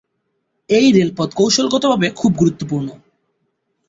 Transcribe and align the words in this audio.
এই 0.69 0.87
রেলপথ 0.91 1.29
কৌশলগতভাবে 1.33 2.07
খুব 2.11 2.31
গুরুত্বপূর্ণ। 2.37 2.87